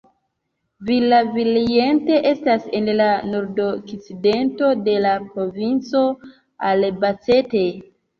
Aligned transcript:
Villavaliente 0.85 2.15
estas 2.29 2.65
en 2.79 2.89
la 3.01 3.09
nordokcidento 3.33 4.71
de 4.87 4.95
la 5.07 5.11
provinco 5.35 6.01
Albacete. 6.71 7.63